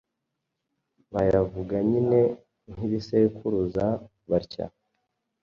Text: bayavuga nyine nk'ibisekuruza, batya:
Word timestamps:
bayavuga 1.13 1.75
nyine 1.89 2.19
nk'ibisekuruza, 2.71 3.85
batya: 4.29 4.65